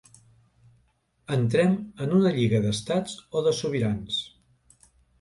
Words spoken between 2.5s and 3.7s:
d'estats o de